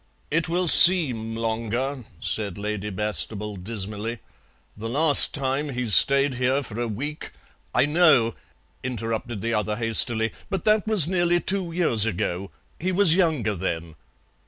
[0.31, 4.17] "It will seem longer," said Lady Bastable dismally.
[4.75, 7.31] "The last time he stayed here for a week"
[7.81, 8.33] "I know,"
[8.83, 12.49] interrupted the other hastily, "but that was nearly two years ago.
[12.79, 13.93] He was younger then."